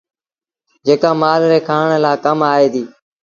جيڪآ 0.85 1.11
مآل 1.21 1.41
ري 1.51 1.59
کآڻ 1.67 1.87
لآ 2.03 2.13
ڪم 2.23 2.39
آئي 2.53 2.67
ديٚ۔ 2.73 2.89